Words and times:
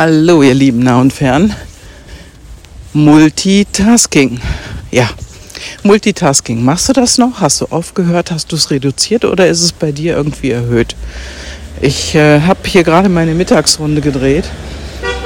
Hallo, 0.00 0.44
ihr 0.44 0.54
Lieben 0.54 0.84
nah 0.84 1.00
und 1.00 1.12
fern. 1.12 1.52
Multitasking. 2.92 4.40
Ja, 4.92 5.08
Multitasking. 5.82 6.64
Machst 6.64 6.88
du 6.88 6.92
das 6.92 7.18
noch? 7.18 7.40
Hast 7.40 7.60
du 7.60 7.66
aufgehört? 7.70 8.30
Hast 8.30 8.52
du 8.52 8.54
es 8.54 8.70
reduziert 8.70 9.24
oder 9.24 9.48
ist 9.48 9.60
es 9.60 9.72
bei 9.72 9.90
dir 9.90 10.16
irgendwie 10.16 10.52
erhöht? 10.52 10.94
Ich 11.80 12.14
äh, 12.14 12.42
habe 12.42 12.60
hier 12.66 12.84
gerade 12.84 13.08
meine 13.08 13.34
Mittagsrunde 13.34 14.00
gedreht. 14.00 14.44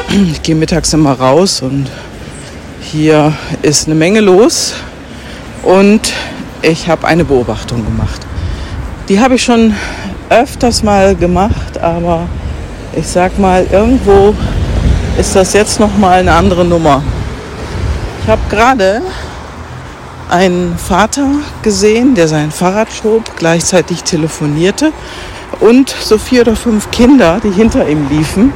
Ich 0.08 0.40
gehe 0.42 0.54
mittags 0.54 0.94
immer 0.94 1.12
raus 1.20 1.60
und 1.60 1.90
hier 2.80 3.34
ist 3.60 3.88
eine 3.88 3.94
Menge 3.94 4.20
los 4.20 4.72
und 5.64 6.14
ich 6.62 6.88
habe 6.88 7.06
eine 7.06 7.26
Beobachtung 7.26 7.84
gemacht. 7.84 8.22
Die 9.10 9.20
habe 9.20 9.34
ich 9.34 9.42
schon 9.42 9.74
öfters 10.30 10.82
mal 10.82 11.14
gemacht, 11.14 11.76
aber 11.76 12.26
ich 12.96 13.06
sag 13.06 13.38
mal, 13.38 13.66
irgendwo 13.70 14.34
ist 15.18 15.36
das 15.36 15.52
jetzt 15.52 15.78
noch 15.78 15.96
mal 15.98 16.20
eine 16.20 16.32
andere 16.32 16.64
Nummer. 16.64 17.02
Ich 18.22 18.28
habe 18.28 18.42
gerade 18.48 19.02
einen 20.28 20.76
Vater 20.78 21.26
gesehen, 21.62 22.14
der 22.14 22.28
sein 22.28 22.50
Fahrrad 22.50 22.92
schob, 22.92 23.36
gleichzeitig 23.36 24.02
telefonierte 24.04 24.92
und 25.60 25.90
so 25.90 26.18
vier 26.18 26.42
oder 26.42 26.56
fünf 26.56 26.90
Kinder, 26.90 27.40
die 27.42 27.50
hinter 27.50 27.88
ihm 27.88 28.08
liefen. 28.08 28.52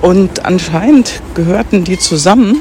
Und 0.00 0.44
anscheinend 0.44 1.22
gehörten 1.34 1.84
die 1.84 1.98
zusammen, 1.98 2.60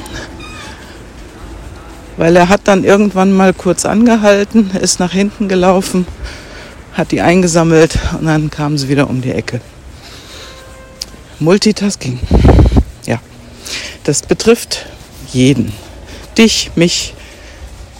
weil 2.17 2.36
er 2.36 2.50
hat 2.50 2.62
dann 2.66 2.84
irgendwann 2.84 3.31
mal 3.31 3.53
kurz 3.53 3.86
angehalten, 3.86 4.70
ist 4.80 5.00
nach 5.00 5.12
hinten 5.12 5.50
gelaufen, 5.50 6.06
hat 6.94 7.12
die 7.12 7.22
eingesammelt 7.22 7.98
und 8.20 8.28
dann 8.28 8.52
kamen 8.52 8.78
sie 8.78 8.90
wieder 8.90 9.09
um 9.09 9.22
die 9.22 9.31
Ecke. 9.31 9.59
Multitasking. 11.41 12.20
Ja, 13.08 13.20
das 14.04 14.22
betrifft 14.22 14.86
jeden. 15.34 15.73
Dich, 16.38 16.70
mich, 16.75 17.16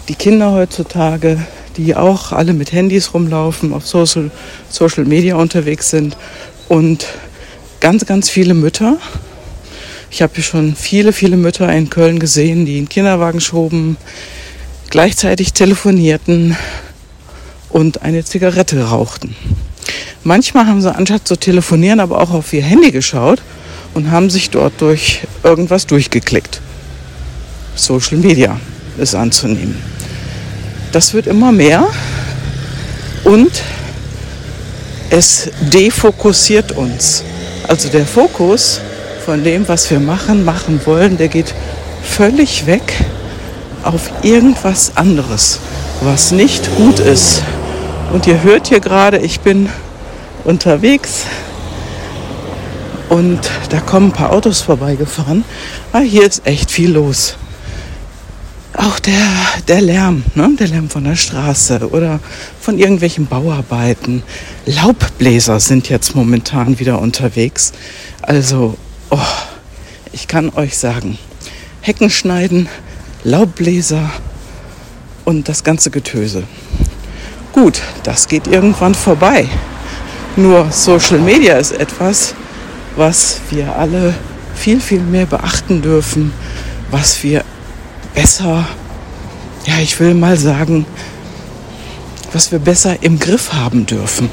die 0.08 0.14
Kinder 0.14 0.52
heutzutage, 0.52 1.44
die 1.76 1.96
auch 1.96 2.34
alle 2.34 2.54
mit 2.54 2.72
Handys 2.72 3.16
rumlaufen, 3.16 3.74
auf 3.74 3.88
Social, 3.88 4.30
Social 4.70 5.06
Media 5.06 5.36
unterwegs 5.36 5.90
sind 5.90 6.18
und 6.70 7.08
ganz, 7.80 8.06
ganz 8.06 8.30
viele 8.30 8.54
Mütter. 8.54 8.98
Ich 10.12 10.22
habe 10.22 10.34
hier 10.36 10.44
schon 10.44 10.76
viele, 10.76 11.12
viele 11.12 11.36
Mütter 11.36 11.72
in 11.74 11.90
Köln 11.90 12.20
gesehen, 12.20 12.68
die 12.68 12.78
einen 12.78 12.90
Kinderwagen 12.90 13.42
schoben, 13.42 13.98
gleichzeitig 14.92 15.54
telefonierten 15.54 16.56
und 17.70 18.04
eine 18.04 18.24
Zigarette 18.24 18.90
rauchten. 18.90 19.36
Manchmal 20.24 20.68
haben 20.68 20.82
sie 20.82 20.94
anstatt 20.94 21.28
zu 21.28 21.36
telefonieren 21.36 22.00
aber 22.00 22.20
auch 22.20 22.32
auf 22.32 22.54
ihr 22.54 22.64
Handy 22.64 22.92
geschaut 22.92 23.42
und 23.94 24.12
haben 24.12 24.30
sich 24.30 24.50
dort 24.50 24.74
durch 24.80 25.22
irgendwas 25.44 25.88
durchgeklickt. 25.88 26.62
Social 27.76 28.18
Media 28.18 28.60
ist 28.98 29.16
anzunehmen. 29.16 29.76
Das 30.92 31.14
wird 31.14 31.28
immer 31.28 31.52
mehr 31.52 31.88
und 33.24 33.52
es 35.10 35.50
defokussiert 35.62 36.72
uns. 36.72 37.24
Also 37.68 37.90
der 37.90 38.06
Fokus 38.06 38.82
von 39.26 39.44
dem, 39.44 39.68
was 39.68 39.90
wir 39.90 40.00
machen, 40.00 40.44
machen 40.44 40.82
wollen, 40.86 41.18
der 41.18 41.28
geht 41.28 41.54
völlig 42.04 42.66
weg 42.66 42.94
auf 43.84 44.12
irgendwas 44.24 44.96
anderes, 44.96 45.60
was 46.02 46.32
nicht 46.32 46.76
gut 46.76 47.00
ist. 47.00 47.42
Und 48.12 48.28
ihr 48.28 48.44
hört 48.44 48.68
hier 48.68 48.82
gerade, 48.82 49.20
ich 49.20 49.40
bin 49.40 49.70
unterwegs 50.44 51.26
und 53.08 53.40
da 53.70 53.80
kommen 53.80 54.08
ein 54.08 54.12
paar 54.12 54.34
Autos 54.34 54.60
vorbeigefahren. 54.60 55.46
Ah, 55.94 56.00
hier 56.00 56.28
ist 56.28 56.46
echt 56.46 56.72
viel 56.72 56.92
los. 56.92 57.38
Auch 58.74 59.00
der, 59.00 59.28
der 59.70 59.80
Lärm, 59.80 60.26
ne? 60.36 60.50
der 60.60 60.68
Lärm 60.68 60.90
von 60.90 61.06
der 61.06 61.16
Straße 61.16 61.90
oder 61.90 62.20
von 62.60 62.78
irgendwelchen 62.78 63.28
Bauarbeiten. 63.28 64.24
Laubbläser 64.66 65.62
sind 65.62 65.88
jetzt 65.88 66.14
momentan 66.14 66.80
wieder 66.80 67.00
unterwegs. 67.00 67.72
Also, 68.22 68.76
oh, 69.10 69.20
ich 70.12 70.28
kann 70.28 70.50
euch 70.50 70.78
sagen, 70.78 71.18
Hecken 71.80 72.10
schneiden, 72.10 72.68
Laubbläser 73.24 74.10
und 75.24 75.48
das 75.48 75.64
ganze 75.64 75.92
Getöse. 75.92 76.44
Gut, 77.54 77.82
das 78.04 78.28
geht 78.28 78.48
irgendwann 78.48 78.96
vorbei. 78.96 79.48
Nur 80.38 80.72
Social 80.72 81.20
Media 81.20 81.58
ist 81.58 81.74
etwas, 81.74 82.34
was 82.96 83.42
wir 83.50 83.76
alle 83.76 84.14
viel, 84.56 84.80
viel 84.80 85.02
mehr 85.02 85.26
beachten 85.26 85.82
dürfen, 85.82 86.32
was 86.92 87.22
wir 87.24 87.44
besser, 88.16 88.66
ja, 89.66 89.80
ich 89.82 90.00
will 90.00 90.14
mal 90.14 90.38
sagen, 90.38 90.86
was 92.32 92.54
wir 92.54 92.60
besser 92.60 93.04
im 93.04 93.20
Griff 93.20 93.52
haben 93.52 93.86
dürfen, 93.86 94.30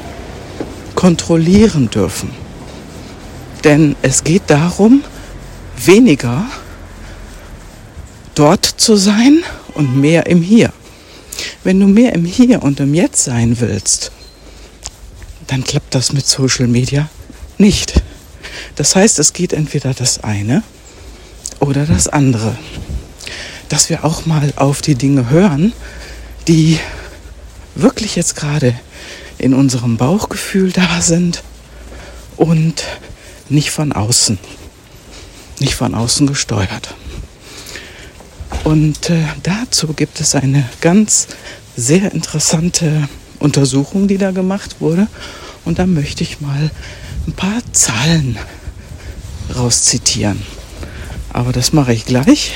kontrollieren 0.95 1.89
dürfen. 1.89 2.29
Denn 3.65 3.97
es 4.01 4.23
geht 4.23 4.43
darum, 4.47 5.03
weniger 5.75 6.45
dort 8.35 8.65
zu 8.65 8.95
sein 8.95 9.43
und 9.73 9.99
mehr 9.99 10.27
im 10.27 10.41
Hier. 10.41 10.71
Wenn 11.63 11.79
du 11.79 11.87
mehr 11.87 12.13
im 12.13 12.25
Hier 12.25 12.63
und 12.63 12.79
im 12.79 12.93
Jetzt 12.93 13.23
sein 13.23 13.59
willst, 13.59 14.11
dann 15.47 15.63
klappt 15.63 15.93
das 15.93 16.13
mit 16.13 16.25
Social 16.25 16.67
Media 16.67 17.09
nicht. 17.57 18.01
Das 18.75 18.95
heißt, 18.95 19.19
es 19.19 19.33
geht 19.33 19.51
entweder 19.51 19.93
das 19.93 20.23
eine 20.23 20.63
oder 21.59 21.85
das 21.85 22.07
andere. 22.07 22.57
Dass 23.67 23.89
wir 23.89 24.05
auch 24.05 24.25
mal 24.25 24.53
auf 24.55 24.81
die 24.81 24.95
Dinge 24.95 25.29
hören, 25.29 25.73
die 26.47 26.79
wirklich 27.75 28.15
jetzt 28.15 28.35
gerade 28.35 28.73
in 29.37 29.53
unserem 29.53 29.97
Bauchgefühl 29.97 30.71
da 30.71 31.01
sind 31.01 31.43
und 32.37 32.83
nicht 33.49 33.71
von 33.71 33.91
außen, 33.91 34.39
nicht 35.59 35.75
von 35.75 35.93
außen 35.93 36.27
gesteuert. 36.27 36.95
Und 38.63 39.09
äh, 39.09 39.23
dazu 39.43 39.93
gibt 39.93 40.19
es 40.19 40.35
eine 40.35 40.67
ganz 40.81 41.27
sehr 41.75 42.11
interessante 42.13 43.07
Untersuchung, 43.39 44.07
die 44.07 44.17
da 44.17 44.31
gemacht 44.31 44.77
wurde. 44.79 45.07
Und 45.65 45.79
da 45.79 45.85
möchte 45.85 46.23
ich 46.23 46.41
mal 46.41 46.69
ein 47.27 47.33
paar 47.33 47.61
Zahlen 47.71 48.37
rauszitieren. 49.55 50.41
Aber 51.31 51.51
das 51.51 51.73
mache 51.73 51.93
ich 51.93 52.05
gleich, 52.05 52.55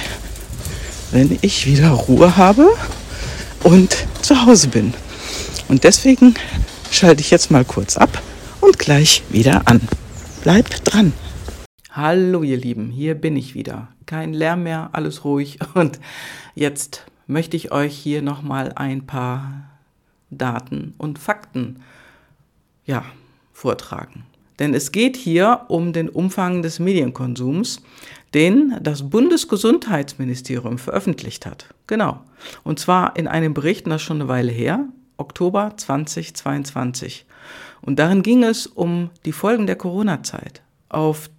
wenn 1.12 1.38
ich 1.42 1.66
wieder 1.68 1.90
Ruhe 1.90 2.38
habe 2.38 2.68
und 3.64 3.96
zu 4.22 4.46
Hause 4.46 4.68
bin. 4.68 4.94
Und 5.68 5.84
deswegen 5.84 6.34
schalte 6.92 7.22
ich 7.22 7.32
jetzt 7.32 7.52
mal 7.52 7.66
kurz 7.66 7.98
ab 7.98 8.22
und 8.62 8.80
gleich 8.80 9.24
wieder 9.30 9.64
an. 9.66 9.82
Bleibt 10.44 10.82
dran. 10.84 11.14
Hallo 11.92 12.44
ihr 12.44 12.58
Lieben, 12.58 12.90
hier 12.90 13.16
bin 13.16 13.36
ich 13.36 13.54
wieder. 13.54 13.90
Kein 14.14 14.34
Lärm 14.34 14.62
mehr, 14.62 14.92
alles 14.92 15.26
ruhig 15.26 15.58
und 15.74 16.00
jetzt 16.54 17.04
möchte 17.26 17.58
ich 17.58 17.72
euch 17.72 17.98
hier 17.98 18.22
noch 18.22 18.44
mal 18.44 18.72
ein 18.76 19.08
paar 19.08 19.72
Daten 20.30 20.94
und 21.00 21.18
Fakten 21.18 21.80
ja, 22.86 23.04
vortragen. 23.54 24.24
Denn 24.60 24.76
es 24.76 24.92
geht 24.92 25.18
hier 25.18 25.62
um 25.68 25.94
den 25.94 26.10
Umfang 26.10 26.62
des 26.62 26.78
Medienkonsums, 26.78 27.82
den 28.36 28.78
das 28.84 29.10
Bundesgesundheitsministerium 29.10 30.78
veröffentlicht 30.78 31.48
hat. 31.48 31.74
Genau. 31.88 32.22
Und 32.64 32.78
zwar 32.78 33.16
in 33.16 33.28
einem 33.28 33.56
Bericht, 33.56 33.88
das 33.88 33.96
ist 33.96 34.04
schon 34.04 34.22
eine 34.22 34.30
Weile 34.30 34.52
her, 34.52 34.86
Oktober 35.18 35.74
2022. 35.76 37.26
Und 37.82 37.98
darin 37.98 38.22
ging 38.22 38.44
es 38.44 38.68
um 38.68 39.10
die 39.26 39.32
Folgen 39.32 39.66
der 39.66 39.76
Corona-Zeit 39.76 40.62
auf, 40.90 41.32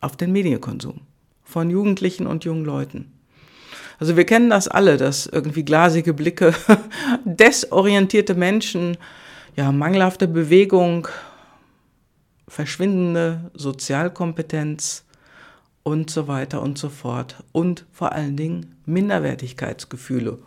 auf 0.00 0.16
den 0.16 0.30
Medienkonsum 0.30 1.05
von 1.46 1.70
Jugendlichen 1.70 2.26
und 2.26 2.44
jungen 2.44 2.64
Leuten. 2.64 3.12
Also 3.98 4.16
wir 4.16 4.26
kennen 4.26 4.50
das 4.50 4.68
alle, 4.68 4.98
dass 4.98 5.26
irgendwie 5.26 5.64
glasige 5.64 6.12
Blicke, 6.12 6.52
desorientierte 7.24 8.34
Menschen, 8.34 8.98
ja, 9.54 9.72
mangelhafte 9.72 10.28
Bewegung, 10.28 11.08
verschwindende 12.46 13.50
Sozialkompetenz 13.54 15.04
und 15.82 16.10
so 16.10 16.28
weiter 16.28 16.60
und 16.60 16.76
so 16.76 16.90
fort. 16.90 17.36
Und 17.52 17.86
vor 17.92 18.12
allen 18.12 18.36
Dingen 18.36 18.76
Minderwertigkeitsgefühle 18.84 20.38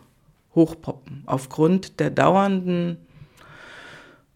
hochpoppen 0.54 1.22
aufgrund 1.26 1.98
der 1.98 2.10
dauernden 2.10 2.98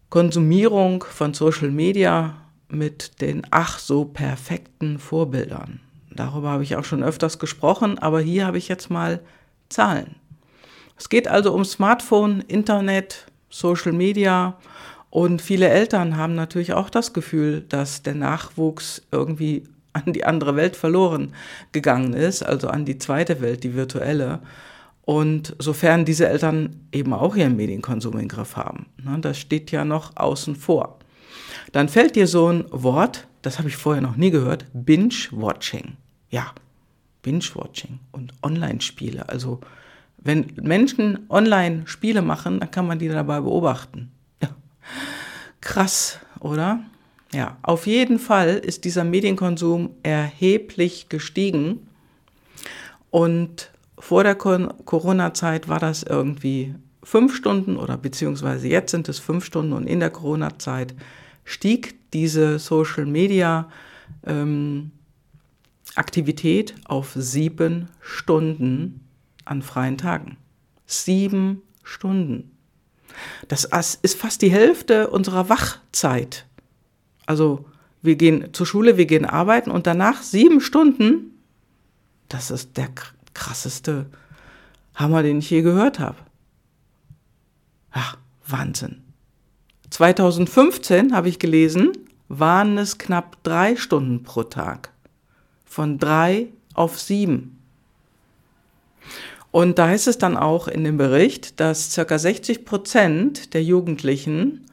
Konsumierung 0.09 1.03
von 1.03 1.33
Social 1.33 1.71
Media 1.71 2.37
mit 2.69 3.21
den 3.21 3.45
ach 3.51 3.79
so 3.79 4.05
perfekten 4.05 4.97
Vorbildern. 4.97 5.79
Darüber 6.15 6.49
habe 6.49 6.63
ich 6.63 6.75
auch 6.75 6.85
schon 6.85 7.03
öfters 7.03 7.39
gesprochen, 7.39 7.99
aber 7.99 8.21
hier 8.21 8.45
habe 8.45 8.57
ich 8.57 8.67
jetzt 8.67 8.89
mal 8.89 9.21
Zahlen. 9.69 10.15
Es 10.97 11.09
geht 11.09 11.27
also 11.27 11.53
um 11.53 11.65
Smartphone, 11.65 12.41
Internet, 12.41 13.25
Social 13.49 13.91
Media 13.91 14.57
Und 15.15 15.41
viele 15.41 15.69
Eltern 15.69 16.17
haben 16.17 16.35
natürlich 16.35 16.73
auch 16.73 16.89
das 16.89 17.13
Gefühl, 17.13 17.61
dass 17.69 18.03
der 18.03 18.15
Nachwuchs 18.15 19.01
irgendwie 19.13 19.63
an 19.93 20.11
die 20.11 20.25
andere 20.25 20.57
Welt 20.57 20.75
verloren 20.75 21.33
gegangen 21.71 22.11
ist, 22.11 22.43
also 22.43 22.67
an 22.67 22.83
die 22.83 22.97
zweite 22.97 23.39
Welt, 23.39 23.63
die 23.63 23.75
virtuelle. 23.75 24.41
Und 25.03 25.55
sofern 25.57 26.03
diese 26.03 26.27
Eltern 26.27 26.81
eben 26.91 27.13
auch 27.13 27.37
ihren 27.37 27.55
Medienkonsum 27.55 28.17
im 28.19 28.27
Griff 28.27 28.57
haben, 28.57 28.87
ne, 29.01 29.17
das 29.21 29.37
steht 29.37 29.71
ja 29.71 29.85
noch 29.85 30.17
außen 30.17 30.57
vor. 30.57 30.99
Dann 31.71 31.87
fällt 31.87 32.17
dir 32.17 32.27
so 32.27 32.51
ein 32.51 32.65
Wort, 32.71 33.25
das 33.41 33.57
habe 33.57 33.69
ich 33.69 33.77
vorher 33.77 34.01
noch 34.01 34.17
nie 34.17 34.31
gehört, 34.31 34.65
Binge-Watching. 34.73 35.95
Ja, 36.35 36.53
Binge-Watching 37.21 37.97
und 38.11 38.33
Online-Spiele. 38.43 39.29
Also 39.29 39.61
wenn 40.17 40.51
Menschen 40.61 41.25
online 41.29 41.83
Spiele 41.87 42.21
machen, 42.21 42.59
dann 42.59 42.71
kann 42.71 42.85
man 42.85 42.99
die 42.99 43.07
dabei 43.07 43.39
beobachten. 43.39 44.11
Ja. 44.41 44.49
Krass, 45.61 46.19
oder? 46.41 46.81
Ja, 47.31 47.55
auf 47.61 47.87
jeden 47.87 48.19
Fall 48.19 48.49
ist 48.49 48.83
dieser 48.83 49.05
Medienkonsum 49.05 49.91
erheblich 50.03 51.07
gestiegen. 51.07 51.87
Und 53.11 53.71
vor 53.97 54.25
der 54.25 54.35
Corona-Zeit 54.35 55.69
war 55.69 55.79
das 55.79 56.03
irgendwie 56.03 56.75
fünf 57.01 57.33
Stunden 57.33 57.77
oder 57.77 57.95
beziehungsweise 57.95 58.67
jetzt 58.67 58.91
sind 58.91 59.07
es 59.07 59.19
fünf 59.19 59.45
Stunden 59.45 59.71
und 59.71 59.87
in 59.87 60.01
der 60.01 60.09
Corona-Zeit 60.09 60.95
stieg 61.45 62.11
diese 62.11 62.59
Social 62.59 63.05
Media 63.05 63.69
ähm, 64.25 64.91
Aktivität 65.95 66.75
auf 66.85 67.13
sieben 67.15 67.89
Stunden 68.01 69.07
an 69.45 69.61
freien 69.61 69.97
Tagen. 69.97 70.37
Sieben 70.85 71.61
Stunden. 71.83 72.51
Das 73.47 73.65
ist 74.01 74.17
fast 74.17 74.41
die 74.41 74.51
Hälfte 74.51 75.09
unserer 75.09 75.49
Wachzeit. 75.49 76.45
Also 77.25 77.65
wir 78.01 78.15
gehen 78.15 78.53
zur 78.53 78.65
Schule, 78.65 78.97
wir 78.97 79.05
gehen 79.05 79.25
arbeiten 79.25 79.71
und 79.71 79.87
danach 79.87 80.21
sieben 80.21 80.61
Stunden. 80.61 81.39
Das 82.29 82.51
ist 82.51 82.77
der 82.77 82.89
krasseste 83.33 84.07
Hammer, 84.95 85.23
den 85.23 85.39
ich 85.39 85.49
je 85.49 85.61
gehört 85.61 85.99
habe. 85.99 86.17
Ach, 87.91 88.17
Wahnsinn. 88.45 89.01
2015 89.89 91.15
habe 91.15 91.29
ich 91.29 91.39
gelesen, 91.39 91.93
waren 92.27 92.77
es 92.77 92.97
knapp 92.97 93.41
drei 93.43 93.75
Stunden 93.75 94.23
pro 94.23 94.43
Tag. 94.43 94.91
Von 95.75 95.97
drei 95.97 96.47
auf 96.73 96.97
sieben. 96.97 97.61
Und 99.51 99.77
da 99.77 99.89
heißt 99.89 100.07
es 100.07 100.17
dann 100.17 100.37
auch 100.37 100.69
in 100.69 100.85
dem 100.85 100.95
Bericht, 100.95 101.59
dass 101.59 101.93
ca. 101.93 102.17
60 102.17 102.63
Prozent 102.63 103.53
der 103.53 103.61
Jugendlichen 103.61 104.67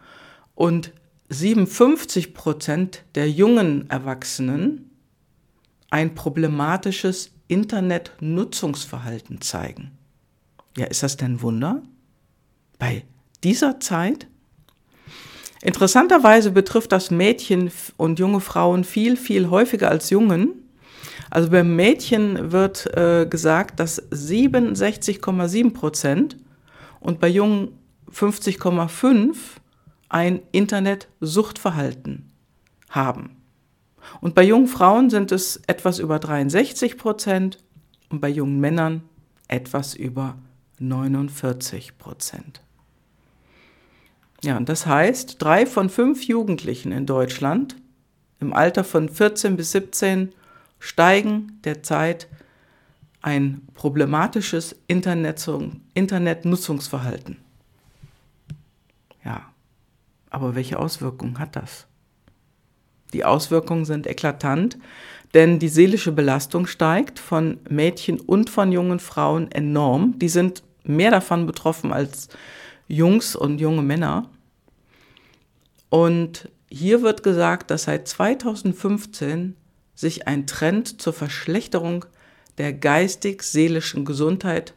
und 0.54 0.92
57 1.28 2.34
Prozent 2.34 3.02
der 3.16 3.28
jungen 3.28 3.90
Erwachsenen 3.90 4.92
ein 5.90 6.14
problematisches 6.14 7.32
Internetnutzungsverhalten 7.48 9.40
zeigen. 9.40 9.90
Ja, 10.76 10.86
ist 10.86 11.02
das 11.02 11.16
denn 11.16 11.42
Wunder? 11.42 11.82
Bei 12.78 13.02
dieser 13.42 13.80
Zeit? 13.80 14.28
Interessanterweise 15.62 16.52
betrifft 16.52 16.92
das 16.92 17.10
Mädchen 17.10 17.72
und 17.96 18.20
junge 18.20 18.38
Frauen 18.38 18.84
viel, 18.84 19.16
viel 19.16 19.50
häufiger 19.50 19.90
als 19.90 20.08
Jungen. 20.10 20.61
Also 21.30 21.50
beim 21.50 21.76
Mädchen 21.76 22.52
wird 22.52 22.86
äh, 22.96 23.26
gesagt, 23.26 23.80
dass 23.80 24.02
67,7 24.10 25.72
Prozent 25.72 26.36
und 27.00 27.20
bei 27.20 27.28
Jungen 27.28 27.78
50,5 28.10 29.34
ein 30.08 30.42
Internetsuchtverhalten 30.52 32.30
haben. 32.90 33.36
Und 34.20 34.34
bei 34.34 34.42
jungen 34.42 34.66
Frauen 34.66 35.10
sind 35.10 35.32
es 35.32 35.62
etwas 35.66 35.98
über 35.98 36.18
63 36.18 36.98
Prozent 36.98 37.58
und 38.10 38.20
bei 38.20 38.28
jungen 38.28 38.60
Männern 38.60 39.02
etwas 39.48 39.94
über 39.94 40.36
49 40.78 41.98
Prozent. 41.98 42.62
Ja, 44.44 44.56
und 44.56 44.68
das 44.68 44.86
heißt, 44.86 45.40
drei 45.40 45.66
von 45.66 45.88
fünf 45.88 46.24
Jugendlichen 46.24 46.92
in 46.92 47.06
Deutschland 47.06 47.76
im 48.40 48.52
Alter 48.52 48.82
von 48.82 49.08
14 49.08 49.56
bis 49.56 49.70
17 49.70 50.32
Steigen 50.84 51.60
der 51.62 51.84
Zeit 51.84 52.26
ein 53.20 53.62
problematisches 53.74 54.74
Internetnutzungsverhalten. 54.88 57.36
Ja, 59.24 59.42
aber 60.28 60.56
welche 60.56 60.80
Auswirkungen 60.80 61.38
hat 61.38 61.54
das? 61.54 61.86
Die 63.12 63.24
Auswirkungen 63.24 63.84
sind 63.84 64.08
eklatant, 64.08 64.76
denn 65.34 65.60
die 65.60 65.68
seelische 65.68 66.10
Belastung 66.10 66.66
steigt 66.66 67.20
von 67.20 67.60
Mädchen 67.70 68.18
und 68.18 68.50
von 68.50 68.72
jungen 68.72 68.98
Frauen 68.98 69.52
enorm. 69.52 70.18
Die 70.18 70.28
sind 70.28 70.64
mehr 70.82 71.12
davon 71.12 71.46
betroffen 71.46 71.92
als 71.92 72.28
Jungs 72.88 73.36
und 73.36 73.60
junge 73.60 73.82
Männer. 73.82 74.28
Und 75.90 76.48
hier 76.68 77.02
wird 77.02 77.22
gesagt, 77.22 77.70
dass 77.70 77.84
seit 77.84 78.08
2015 78.08 79.54
sich 79.94 80.26
ein 80.26 80.46
Trend 80.46 81.00
zur 81.00 81.12
Verschlechterung 81.12 82.04
der 82.58 82.72
geistig-seelischen 82.72 84.04
Gesundheit 84.04 84.74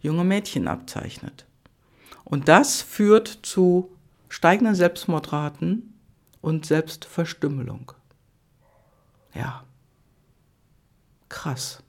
junger 0.00 0.24
Mädchen 0.24 0.68
abzeichnet. 0.68 1.46
Und 2.24 2.48
das 2.48 2.82
führt 2.82 3.28
zu 3.42 3.90
steigenden 4.28 4.74
Selbstmordraten 4.74 5.94
und 6.40 6.66
Selbstverstümmelung. 6.66 7.92
Ja, 9.34 9.64
krass. 11.28 11.82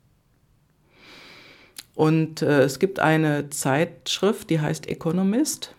Und 1.95 2.43
äh, 2.43 2.61
es 2.61 2.77
gibt 2.77 2.99
eine 2.99 3.49
Zeitschrift, 3.49 4.49
die 4.49 4.61
heißt 4.61 4.87
Economist. 4.87 5.73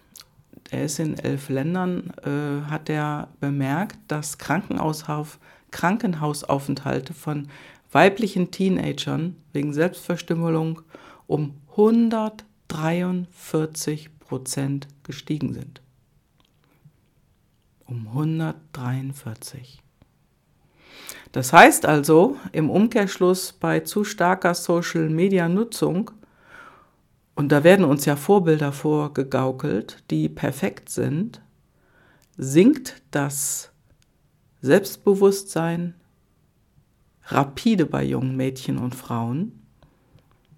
Er 0.70 0.84
ist 0.84 0.98
in 0.98 1.16
elf 1.16 1.48
Ländern, 1.48 2.12
äh, 2.24 2.68
hat 2.68 2.90
er 2.90 3.28
bemerkt, 3.40 3.98
dass 4.08 4.38
Krankenhaushauf 4.38 5.38
Krankenhausaufenthalte 5.70 7.14
von 7.14 7.48
weiblichen 7.90 8.50
Teenagern 8.50 9.36
wegen 9.52 9.72
Selbstverstümmelung 9.72 10.82
um 11.26 11.54
143 11.70 14.18
Prozent 14.18 14.88
gestiegen 15.04 15.54
sind. 15.54 15.80
Um 17.86 18.08
143. 18.08 19.82
Das 21.32 21.52
heißt 21.52 21.86
also 21.86 22.36
im 22.52 22.70
Umkehrschluss 22.70 23.52
bei 23.52 23.80
zu 23.80 24.04
starker 24.04 24.54
Social-Media-Nutzung, 24.54 26.10
und 27.34 27.52
da 27.52 27.62
werden 27.62 27.84
uns 27.84 28.04
ja 28.04 28.16
Vorbilder 28.16 28.72
vorgegaukelt, 28.72 30.02
die 30.10 30.28
perfekt 30.28 30.88
sind, 30.88 31.40
sinkt 32.36 33.00
das 33.12 33.70
Selbstbewusstsein 34.60 35.94
rapide 37.26 37.86
bei 37.86 38.04
jungen 38.04 38.36
Mädchen 38.36 38.78
und 38.78 38.94
Frauen, 38.94 39.52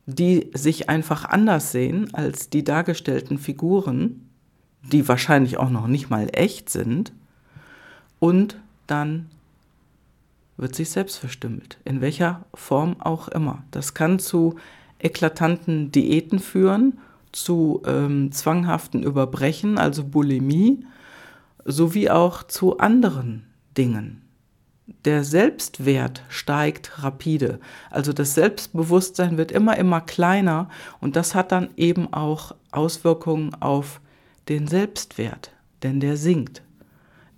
die 0.07 0.51
sich 0.55 0.89
einfach 0.89 1.25
anders 1.25 1.73
sehen 1.73 2.13
als 2.15 2.49
die 2.49 2.65
dargestellten 2.65 3.39
Figuren, 3.39 4.29
die 4.83 5.07
wahrscheinlich 5.09 5.59
auch 5.59 5.71
noch 5.71 5.87
nicht 5.87 6.11
mal 6.11 6.29
echt 6.33 6.71
sind, 6.71 7.13
und 8.19 8.61
dann 8.87 9.31
wird 10.59 10.75
sich 10.75 10.91
selbst 10.91 11.17
verstümmelt, 11.17 11.79
in 11.85 12.03
welcher 12.03 12.45
Form 12.53 13.01
auch 13.01 13.29
immer. 13.29 13.65
Das 13.71 13.95
kann 13.95 14.19
zu 14.19 14.57
eklatanten 14.99 15.91
Diäten 15.91 16.39
führen, 16.39 16.99
zu 17.33 17.83
ähm, 17.87 18.31
zwanghaften 18.31 19.03
Überbrechen, 19.03 19.79
also 19.79 20.05
Bulimie, 20.05 20.85
sowie 21.65 22.11
auch 22.11 22.43
zu 22.43 22.79
anderen 22.79 23.50
Dingen. 23.77 24.23
Der 25.05 25.25
Selbstwert 25.25 26.25
steigt 26.29 27.03
rapide. 27.03 27.61
Also 27.91 28.13
das 28.13 28.35
Selbstbewusstsein 28.35 29.39
wird 29.39 29.53
immer, 29.53 29.77
immer 29.77 30.01
kleiner 30.01 30.69
und 31.01 31.17
das 31.17 31.35
hat 31.35 31.53
dann 31.53 31.71
eben 31.77 32.13
auch 32.13 32.55
Auswirkungen 32.73 33.55
auf 33.55 34.01
den 34.49 34.67
Selbstwert, 34.67 35.53
denn 35.83 36.01
der 36.01 36.17
sinkt. 36.17 36.63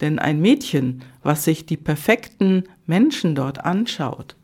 Denn 0.01 0.19
ein 0.19 0.41
Mädchen, 0.41 1.03
was 1.23 1.45
sich 1.45 1.67
die 1.67 1.77
perfekten 1.77 2.65
Menschen 2.87 3.35
dort 3.35 3.65
anschaut, 3.65 4.35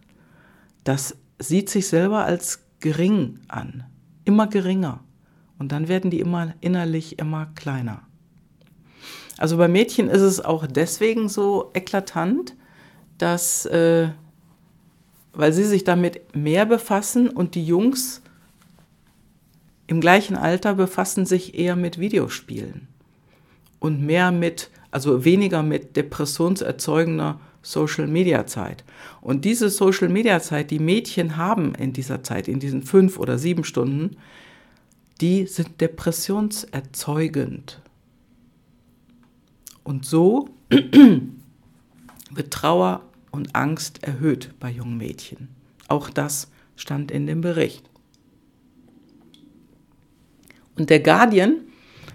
das 0.85 1.16
sieht 1.38 1.71
sich 1.71 1.88
selber 1.88 2.25
als 2.25 2.64
gering 2.80 3.40
an, 3.49 3.85
immer 4.25 4.47
geringer. 4.47 5.00
Und 5.59 5.73
dann 5.73 5.88
werden 5.88 6.11
die 6.11 6.21
immer 6.21 6.54
innerlich 6.61 7.18
immer 7.18 7.47
kleiner. 7.57 8.08
Also 9.38 9.57
bei 9.57 9.68
Mädchen 9.68 10.09
ist 10.09 10.21
es 10.21 10.45
auch 10.45 10.66
deswegen 10.66 11.28
so 11.28 11.71
eklatant, 11.73 12.54
dass, 13.16 13.64
äh, 13.66 14.09
weil 15.33 15.52
sie 15.52 15.64
sich 15.64 15.85
damit 15.85 16.37
mehr 16.37 16.66
befassen 16.66 17.30
und 17.30 17.54
die 17.54 17.64
Jungs 17.64 18.21
im 19.87 20.00
gleichen 20.00 20.37
Alter 20.37 20.75
befassen 20.75 21.25
sich 21.25 21.59
eher 21.59 21.76
mit 21.76 21.99
Videospielen 21.99 22.88
und 23.78 24.04
mehr 24.04 24.30
mit 24.30 24.71
also 24.90 25.25
weniger 25.25 25.62
mit 25.62 25.97
depressionserzeugender 25.97 27.40
Social-Media-Zeit. 27.62 28.85
Und 29.21 29.45
diese 29.45 29.68
Social-Media-Zeit, 29.68 30.71
die 30.71 30.78
Mädchen 30.78 31.37
haben 31.37 31.75
in 31.75 31.92
dieser 31.92 32.23
Zeit, 32.23 32.49
in 32.49 32.61
diesen 32.61 32.83
fünf 32.83 33.18
oder 33.18 33.38
sieben 33.38 33.64
Stunden, 33.64 34.16
die 35.21 35.47
sind 35.47 35.80
depressionserzeugend. 35.80 37.80
Und 39.88 40.04
so 40.04 40.50
wird 40.68 42.50
Trauer 42.50 43.00
und 43.30 43.54
Angst 43.54 44.02
erhöht 44.02 44.52
bei 44.61 44.71
jungen 44.71 44.99
Mädchen. 44.99 45.49
Auch 45.88 46.11
das 46.11 46.50
stand 46.76 47.11
in 47.11 47.26
dem 47.26 47.40
Bericht. 47.40 47.88
Und 50.76 50.90
der 50.90 51.00
Guardian 51.00 51.62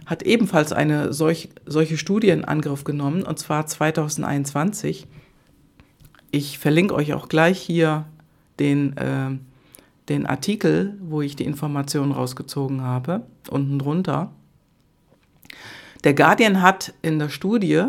hat 0.06 0.22
ebenfalls 0.22 0.72
eine 0.72 1.14
solch, 1.14 1.50
solche 1.66 1.98
Studie 1.98 2.30
in 2.30 2.46
Angriff 2.46 2.84
genommen, 2.84 3.24
und 3.24 3.40
zwar 3.40 3.66
2021. 3.66 5.08
Ich 6.30 6.60
verlinke 6.60 6.94
euch 6.94 7.16
auch 7.16 7.28
gleich 7.28 7.60
hier 7.60 8.06
den, 8.60 8.96
äh, 8.98 9.32
den 10.10 10.28
Artikel, 10.28 10.96
wo 11.02 11.24
ich 11.24 11.36
die 11.36 11.46
Informationen 11.46 12.12
rausgezogen 12.12 12.84
habe, 12.84 13.26
unten 13.50 13.80
drunter. 13.80 14.32
Der 16.04 16.14
Guardian 16.14 16.62
hat 16.62 16.94
in 17.02 17.20
der 17.20 17.30
Studie 17.30 17.86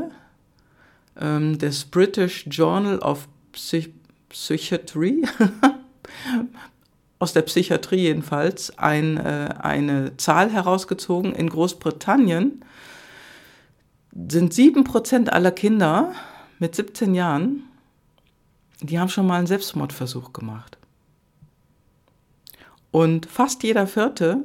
ähm, 1.20 1.58
des 1.58 1.84
British 1.84 2.46
Journal 2.46 2.98
of 3.00 3.28
Psych 3.52 3.90
Psychiatry, 4.28 5.22
aus 7.20 7.32
der 7.32 7.42
Psychiatrie 7.42 8.02
jedenfalls, 8.02 8.76
ein, 8.78 9.16
äh, 9.16 9.54
eine 9.60 10.16
Zahl 10.16 10.50
herausgezogen. 10.50 11.36
In 11.36 11.48
Großbritannien 11.48 12.64
sind 14.28 14.52
7% 14.52 15.28
aller 15.28 15.52
Kinder 15.52 16.12
mit 16.58 16.74
17 16.74 17.14
Jahren, 17.14 17.62
die 18.80 18.98
haben 18.98 19.08
schon 19.08 19.26
mal 19.26 19.38
einen 19.38 19.46
Selbstmordversuch 19.46 20.32
gemacht. 20.32 20.78
Und 22.90 23.26
fast 23.26 23.62
jeder 23.62 23.86
Vierte 23.86 24.38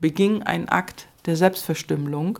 beging 0.00 0.44
einen 0.44 0.68
Akt 0.68 1.08
der 1.26 1.36
Selbstverstümmelung 1.36 2.38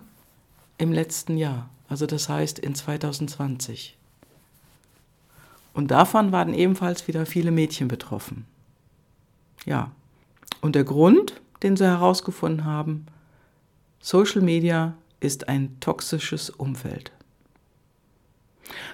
im 0.81 0.93
letzten 0.93 1.37
Jahr, 1.37 1.69
also 1.89 2.07
das 2.07 2.29
heißt 2.29 2.59
in 2.59 2.75
2020. 2.75 3.97
Und 5.75 5.91
davon 5.91 6.33
waren 6.33 6.55
ebenfalls 6.55 7.07
wieder 7.07 7.27
viele 7.27 7.51
Mädchen 7.51 7.87
betroffen. 7.87 8.47
Ja, 9.67 9.91
und 10.61 10.75
der 10.75 10.85
Grund, 10.85 11.41
den 11.63 11.77
sie 11.77 11.85
herausgefunden 11.85 12.65
haben, 12.65 13.07
Social 14.01 14.41
Media 14.41 14.95
ist 15.21 15.49
ein 15.49 15.79
toxisches 15.81 16.49
Umfeld. 16.49 17.13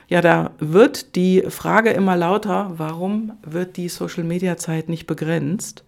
Ja, 0.08 0.20
da 0.20 0.52
wird 0.58 1.14
die 1.16 1.42
Frage 1.48 1.90
immer 1.90 2.16
lauter, 2.16 2.72
warum 2.76 3.32
wird 3.42 3.76
die 3.76 3.88
Social-Media-Zeit 3.88 4.88
nicht 4.88 5.06
begrenzt? 5.06 5.84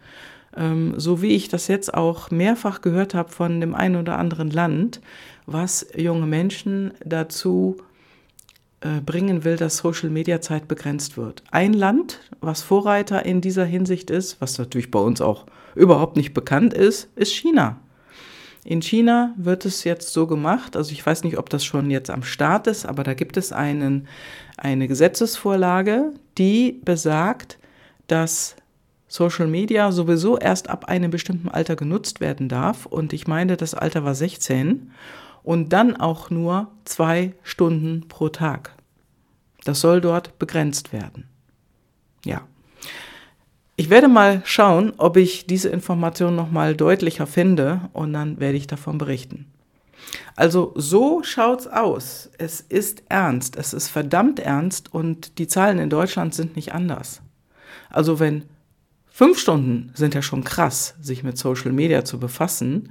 Ähm, 0.58 0.94
so 0.98 1.22
wie 1.22 1.34
ich 1.36 1.48
das 1.48 1.68
jetzt 1.68 1.94
auch 1.94 2.30
mehrfach 2.30 2.80
gehört 2.80 3.14
habe 3.14 3.30
von 3.30 3.60
dem 3.60 3.74
einen 3.74 3.96
oder 3.96 4.18
anderen 4.18 4.50
Land, 4.50 5.00
was 5.46 5.86
junge 5.96 6.26
Menschen 6.26 6.92
dazu 7.04 7.76
äh, 8.80 9.00
bringen 9.00 9.44
will, 9.44 9.56
dass 9.56 9.78
Social 9.78 10.10
Media 10.10 10.40
Zeit 10.40 10.66
begrenzt 10.66 11.16
wird. 11.16 11.44
Ein 11.52 11.72
Land, 11.72 12.20
was 12.40 12.62
Vorreiter 12.62 13.24
in 13.24 13.40
dieser 13.40 13.64
Hinsicht 13.64 14.10
ist, 14.10 14.40
was 14.40 14.58
natürlich 14.58 14.90
bei 14.90 14.98
uns 14.98 15.20
auch 15.20 15.46
überhaupt 15.76 16.16
nicht 16.16 16.34
bekannt 16.34 16.74
ist, 16.74 17.08
ist 17.14 17.32
China. 17.32 17.78
In 18.64 18.82
China 18.82 19.32
wird 19.36 19.64
es 19.64 19.84
jetzt 19.84 20.12
so 20.12 20.26
gemacht, 20.26 20.76
also 20.76 20.92
ich 20.92 21.06
weiß 21.06 21.22
nicht, 21.22 21.38
ob 21.38 21.48
das 21.48 21.64
schon 21.64 21.90
jetzt 21.90 22.10
am 22.10 22.22
Start 22.22 22.66
ist, 22.66 22.84
aber 22.84 23.04
da 23.04 23.14
gibt 23.14 23.36
es 23.36 23.52
einen, 23.52 24.08
eine 24.56 24.88
Gesetzesvorlage, 24.88 26.12
die 26.36 26.80
besagt, 26.84 27.58
dass 28.08 28.56
Social 29.08 29.46
Media 29.46 29.90
sowieso 29.90 30.38
erst 30.38 30.68
ab 30.68 30.84
einem 30.84 31.10
bestimmten 31.10 31.48
Alter 31.48 31.76
genutzt 31.76 32.20
werden 32.20 32.48
darf. 32.48 32.86
Und 32.86 33.12
ich 33.12 33.26
meine, 33.26 33.56
das 33.56 33.74
Alter 33.74 34.04
war 34.04 34.14
16 34.14 34.92
und 35.42 35.72
dann 35.72 35.96
auch 35.96 36.30
nur 36.30 36.68
zwei 36.84 37.32
Stunden 37.42 38.06
pro 38.08 38.28
Tag. 38.28 38.74
Das 39.64 39.80
soll 39.80 40.00
dort 40.00 40.38
begrenzt 40.38 40.92
werden. 40.92 41.28
Ja. 42.24 42.42
Ich 43.76 43.90
werde 43.90 44.08
mal 44.08 44.42
schauen, 44.44 44.92
ob 44.98 45.16
ich 45.16 45.46
diese 45.46 45.68
Information 45.68 46.34
noch 46.34 46.50
mal 46.50 46.74
deutlicher 46.74 47.26
finde 47.26 47.82
und 47.92 48.12
dann 48.12 48.40
werde 48.40 48.58
ich 48.58 48.66
davon 48.66 48.98
berichten. 48.98 49.46
Also 50.36 50.72
so 50.74 51.22
schaut's 51.22 51.66
aus. 51.66 52.30
Es 52.38 52.60
ist 52.60 53.04
ernst, 53.08 53.56
es 53.56 53.72
ist 53.72 53.88
verdammt 53.88 54.40
ernst 54.40 54.92
und 54.92 55.38
die 55.38 55.46
Zahlen 55.46 55.78
in 55.78 55.90
Deutschland 55.90 56.34
sind 56.34 56.56
nicht 56.56 56.74
anders. 56.74 57.22
Also 57.90 58.20
wenn 58.20 58.44
fünf 59.18 59.38
Stunden 59.38 59.90
sind 59.94 60.14
ja 60.14 60.22
schon 60.22 60.44
krass, 60.44 60.94
sich 61.00 61.22
mit 61.22 61.36
Social 61.36 61.72
Media 61.72 62.04
zu 62.04 62.18
befassen 62.18 62.90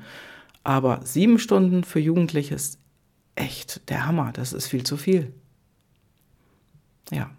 aber 0.67 0.99
sieben 1.05 1.39
Stunden 1.39 1.85
für 1.85 2.01
Jugendliche 2.01 2.53
ist 2.53 2.77
echt 3.35 3.89
der 3.89 4.05
Hammer. 4.05 4.33
Das 4.33 4.51
ist 4.51 4.67
viel 4.67 4.83
zu 4.83 4.97
viel. 4.97 5.33
Ja. 7.09 7.29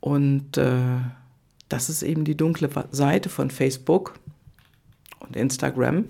Und 0.00 0.56
äh, 0.56 1.00
das 1.68 1.90
ist 1.90 2.02
eben 2.02 2.24
die 2.24 2.38
dunkle 2.38 2.70
Seite 2.90 3.28
von 3.28 3.50
Facebook 3.50 4.18
und 5.20 5.36
Instagram 5.36 6.06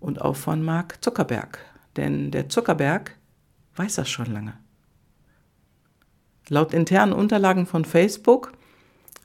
und 0.00 0.22
auch 0.22 0.36
von 0.36 0.62
Mark 0.62 1.04
Zuckerberg. 1.04 1.58
Denn 1.96 2.30
der 2.30 2.48
Zuckerberg 2.48 3.14
weiß 3.76 3.96
das 3.96 4.08
schon 4.08 4.32
lange. 4.32 4.54
Laut 6.48 6.72
internen 6.72 7.12
Unterlagen 7.12 7.66
von 7.66 7.84
Facebook 7.84 8.54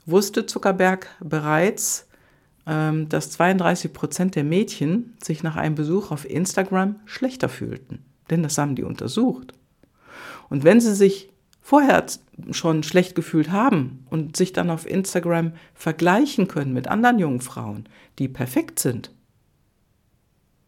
wusste 0.06 0.46
Zuckerberg 0.46 1.08
bereits, 1.20 2.06
ähm, 2.66 3.08
dass 3.08 3.30
32 3.30 3.92
Prozent 3.92 4.34
der 4.34 4.44
Mädchen 4.44 5.14
sich 5.22 5.42
nach 5.42 5.56
einem 5.56 5.74
Besuch 5.74 6.10
auf 6.10 6.28
Instagram 6.28 6.96
schlechter 7.04 7.48
fühlten. 7.48 8.04
Denn 8.30 8.42
das 8.42 8.58
haben 8.58 8.74
die 8.74 8.84
untersucht. 8.84 9.52
Und 10.48 10.64
wenn 10.64 10.80
sie 10.80 10.94
sich 10.94 11.30
vorher 11.60 12.04
schon 12.50 12.82
schlecht 12.82 13.14
gefühlt 13.14 13.50
haben 13.50 14.06
und 14.10 14.36
sich 14.36 14.52
dann 14.52 14.70
auf 14.70 14.86
Instagram 14.86 15.52
vergleichen 15.74 16.48
können 16.48 16.72
mit 16.72 16.88
anderen 16.88 17.18
jungen 17.18 17.40
Frauen, 17.40 17.88
die 18.18 18.28
perfekt 18.28 18.78
sind, 18.78 19.10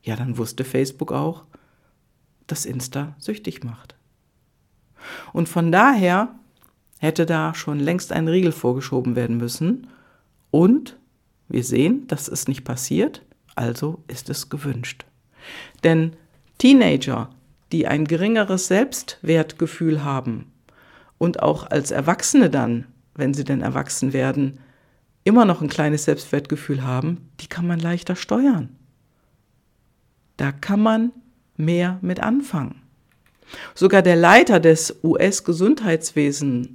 ja, 0.03 0.17
dann 0.17 0.39
wusste 0.39 0.65
Facebook 0.65 1.13
auch, 1.13 1.45
dass 2.47 2.65
Insta 2.65 3.17
süchtig 3.19 3.65
macht. 3.65 3.97
Und 5.33 5.49
von 5.49 5.73
daher 5.73 6.35
hätte 6.99 7.27
da 7.27 7.55
schon 7.55 7.79
längst 7.79 8.13
ein 8.13 8.29
Riegel 8.29 8.53
vorgeschoben 8.53 9.17
werden 9.17 9.37
müssen 9.37 9.89
und 10.51 10.97
wir 11.49 11.65
sehen, 11.65 12.07
das 12.09 12.29
ist 12.29 12.49
nicht 12.49 12.65
passiert, 12.65 13.23
also 13.55 14.03
ist 14.09 14.31
es 14.31 14.49
gewünscht. 14.49 15.05
Denn 15.85 16.15
Teenager, 16.59 17.31
die 17.73 17.87
ein 17.87 18.07
geringeres 18.07 18.69
Selbstwertgefühl 18.69 20.05
haben 20.05 20.53
und 21.19 21.43
auch 21.43 21.71
als 21.71 21.91
Erwachsene 21.91 22.51
dann, 22.51 22.87
wenn 23.15 23.35
sie 23.35 23.45
denn 23.45 23.63
erwachsen 23.63 24.13
werden, 24.13 24.61
immer 25.25 25.45
noch 25.45 25.61
ein 25.61 25.69
kleines 25.69 26.05
Selbstwertgefühl 26.05 26.83
haben, 26.83 27.29
die 27.41 27.49
kann 27.49 27.67
man 27.67 27.81
leichter 27.81 28.17
steuern. 28.17 28.77
Da 30.37 30.53
kann 30.53 30.81
man 30.81 31.13
mehr 31.57 31.99
mit 32.03 32.21
anfangen. 32.21 32.83
Sogar 33.75 34.03
der 34.03 34.17
Leiter 34.17 34.61
des 34.61 35.01
US-Gesundheitswesens 35.03 36.69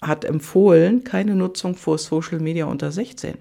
hat 0.00 0.24
empfohlen, 0.24 1.04
keine 1.04 1.34
Nutzung 1.34 1.74
vor 1.74 1.98
Social 1.98 2.40
Media 2.40 2.66
unter 2.66 2.90
16. 2.90 3.36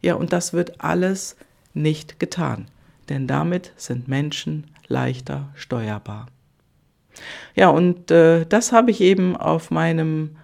Ja, 0.00 0.14
und 0.14 0.32
das 0.32 0.52
wird 0.52 0.80
alles 0.80 1.36
nicht 1.74 2.20
getan, 2.20 2.66
denn 3.08 3.26
damit 3.26 3.72
sind 3.76 4.08
Menschen 4.08 4.66
leichter 4.88 5.48
steuerbar. 5.54 6.26
Ja, 7.54 7.68
und 7.68 8.10
äh, 8.10 8.46
das 8.46 8.72
habe 8.72 8.90
ich 8.90 9.00
eben 9.00 9.36
auf 9.36 9.70
meinem 9.70 10.36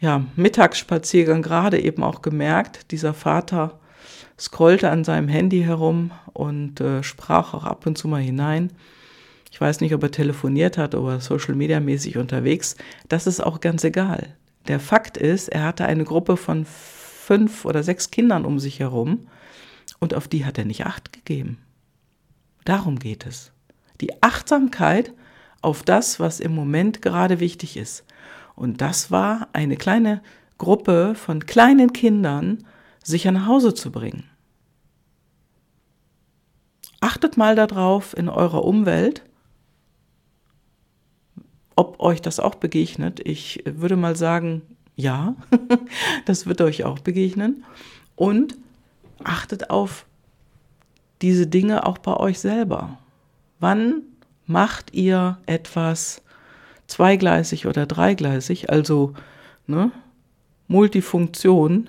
ja, 0.00 0.24
Mittagsspaziergang 0.36 1.42
gerade 1.42 1.78
eben 1.78 2.02
auch 2.02 2.22
gemerkt. 2.22 2.90
Dieser 2.90 3.12
Vater 3.12 3.78
scrollte 4.38 4.90
an 4.90 5.04
seinem 5.04 5.28
Handy 5.28 5.62
herum 5.62 6.10
und 6.32 6.80
äh, 6.80 7.02
sprach 7.02 7.52
auch 7.52 7.64
ab 7.64 7.86
und 7.86 7.98
zu 7.98 8.08
mal 8.08 8.22
hinein. 8.22 8.72
Ich 9.50 9.60
weiß 9.60 9.80
nicht, 9.80 9.94
ob 9.94 10.02
er 10.02 10.10
telefoniert 10.10 10.78
hat 10.78 10.94
oder 10.94 11.20
Social 11.20 11.54
Media 11.54 11.80
mäßig 11.80 12.16
unterwegs. 12.16 12.76
Das 13.08 13.26
ist 13.26 13.40
auch 13.40 13.60
ganz 13.60 13.84
egal. 13.84 14.36
Der 14.68 14.80
Fakt 14.80 15.16
ist, 15.16 15.48
er 15.48 15.64
hatte 15.64 15.86
eine 15.86 16.04
Gruppe 16.04 16.36
von 16.36 16.64
fünf 16.64 17.64
oder 17.64 17.82
sechs 17.82 18.10
Kindern 18.10 18.44
um 18.44 18.58
sich 18.58 18.80
herum 18.80 19.26
und 19.98 20.14
auf 20.14 20.28
die 20.28 20.44
hat 20.44 20.58
er 20.58 20.64
nicht 20.64 20.86
acht 20.86 21.12
gegeben. 21.12 21.58
Darum 22.64 22.98
geht 22.98 23.26
es. 23.26 23.52
Die 24.00 24.22
Achtsamkeit 24.22 25.12
auf 25.62 25.82
das, 25.82 26.20
was 26.20 26.40
im 26.40 26.54
Moment 26.54 27.02
gerade 27.02 27.40
wichtig 27.40 27.76
ist. 27.76 28.04
Und 28.54 28.80
das 28.80 29.10
war 29.10 29.48
eine 29.52 29.76
kleine 29.76 30.22
Gruppe 30.58 31.14
von 31.14 31.46
kleinen 31.46 31.92
Kindern, 31.92 32.66
sicher 33.02 33.32
nach 33.32 33.46
Hause 33.46 33.74
zu 33.74 33.90
bringen. 33.90 34.24
Achtet 37.00 37.36
mal 37.36 37.56
darauf 37.56 38.16
in 38.16 38.28
eurer 38.28 38.64
Umwelt, 38.64 39.22
ob 41.80 41.98
euch 41.98 42.20
das 42.20 42.40
auch 42.40 42.56
begegnet. 42.56 43.26
Ich 43.26 43.62
würde 43.64 43.96
mal 43.96 44.14
sagen, 44.14 44.60
ja, 44.96 45.34
das 46.26 46.44
wird 46.44 46.60
euch 46.60 46.84
auch 46.84 46.98
begegnen. 46.98 47.64
Und 48.16 48.58
achtet 49.24 49.70
auf 49.70 50.04
diese 51.22 51.46
Dinge 51.46 51.86
auch 51.86 51.96
bei 51.96 52.14
euch 52.18 52.38
selber. 52.38 52.98
Wann 53.60 54.02
macht 54.44 54.92
ihr 54.92 55.38
etwas 55.46 56.20
zweigleisig 56.86 57.66
oder 57.66 57.86
dreigleisig, 57.86 58.68
also 58.68 59.14
ne, 59.66 59.90
Multifunktion, 60.68 61.88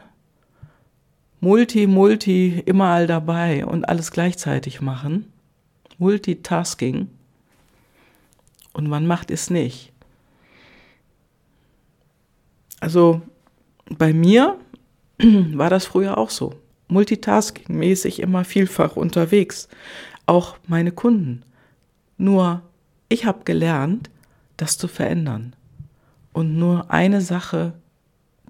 Multi, 1.42 1.86
Multi, 1.86 2.64
immer 2.66 2.86
all 2.86 3.08
dabei 3.08 3.66
und 3.66 3.90
alles 3.90 4.12
gleichzeitig 4.12 4.80
machen, 4.80 5.34
Multitasking, 5.98 7.10
und 8.74 8.88
man 8.88 9.08
macht 9.08 9.32
es 9.32 9.50
nicht. 9.50 9.92
Also 12.80 13.22
bei 13.90 14.14
mir 14.14 14.58
war 15.20 15.70
das 15.70 15.86
früher 15.86 16.18
auch 16.18 16.30
so. 16.30 16.54
Multitasking-mäßig 16.90 18.20
immer 18.20 18.44
vielfach 18.44 18.96
unterwegs. 18.96 19.70
Auch 20.26 20.58
meine 20.68 20.92
Kunden. 20.92 21.44
Nur 22.18 22.62
ich 23.08 23.26
habe 23.26 23.44
gelernt, 23.44 24.10
das 24.58 24.78
zu 24.78 24.88
verändern. 24.88 25.56
Und 26.34 26.58
nur 26.58 26.92
eine 26.92 27.22
Sache, 27.22 27.74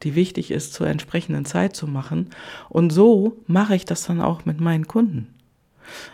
die 0.04 0.16
wichtig 0.16 0.51
ist, 0.51 0.74
zur 0.74 0.88
entsprechenden 0.88 1.46
Zeit 1.46 1.75
zu 1.75 1.88
machen. 1.88 2.30
Und 2.70 2.92
so 2.92 3.38
mache 3.48 3.75
ich 3.75 3.86
das 3.86 4.04
dann 4.04 4.22
auch 4.22 4.46
mit 4.46 4.60
meinen 4.60 4.88
Kunden. 4.88 5.34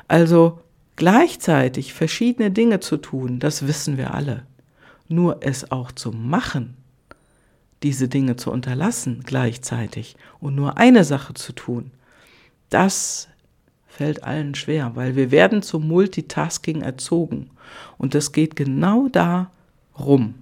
Also 0.08 0.60
gleichzeitig 0.98 1.94
verschiedene 1.94 2.52
Dinge 2.52 2.82
zu 2.82 2.98
tun, 2.98 3.40
das 3.40 3.66
wissen 3.66 3.98
wir 3.98 4.14
alle. 4.14 4.46
Nur 5.08 5.38
es 5.40 5.72
auch 5.72 5.94
zu 5.94 6.12
machen, 6.12 6.76
diese 7.84 8.10
Dinge 8.10 8.36
zu 8.36 8.52
unterlassen 8.52 9.24
gleichzeitig 9.26 10.18
und 10.42 10.56
nur 10.56 10.78
eine 10.78 11.06
Sache 11.06 11.34
zu 11.34 11.54
tun, 11.54 11.92
das 12.70 13.30
fällt 13.88 14.24
allen 14.24 14.54
schwer, 14.54 14.96
weil 14.96 15.16
wir 15.16 15.32
werden 15.32 15.62
zum 15.62 15.88
Multitasking 15.88 16.82
erzogen. 16.82 17.50
Und 17.98 18.14
es 18.14 18.32
geht 18.32 18.56
genau 18.56 19.08
darum, 19.08 20.36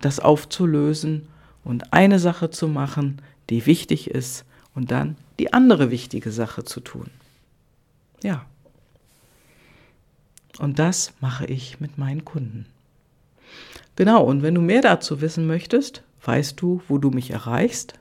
das 0.00 0.20
aufzulösen 0.20 1.28
und 1.64 1.92
eine 1.92 2.18
Sache 2.18 2.50
zu 2.50 2.68
machen, 2.68 3.20
die 3.50 3.66
wichtig 3.66 4.10
ist 4.10 4.44
und 4.74 4.90
dann 4.90 5.16
die 5.38 5.52
andere 5.52 5.90
wichtige 5.90 6.30
Sache 6.32 6.64
zu 6.64 6.80
tun. 6.80 7.10
Ja. 8.22 8.46
Und 10.58 10.78
das 10.78 11.12
mache 11.20 11.46
ich 11.46 11.80
mit 11.80 11.98
meinen 11.98 12.24
Kunden. 12.24 12.66
Genau, 13.96 14.24
und 14.24 14.42
wenn 14.42 14.54
du 14.54 14.60
mehr 14.60 14.82
dazu 14.82 15.20
wissen 15.20 15.46
möchtest, 15.46 16.02
weißt 16.24 16.60
du, 16.60 16.82
wo 16.88 16.98
du 16.98 17.10
mich 17.10 17.30
erreichst. 17.30 17.94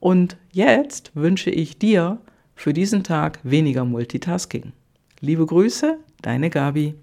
Und 0.00 0.36
jetzt 0.52 1.12
wünsche 1.14 1.50
ich 1.50 1.78
dir 1.78 2.18
für 2.54 2.72
diesen 2.72 3.04
Tag 3.04 3.40
weniger 3.42 3.84
Multitasking. 3.84 4.72
Liebe 5.20 5.46
Grüße, 5.46 5.98
deine 6.22 6.50
Gabi. 6.50 6.94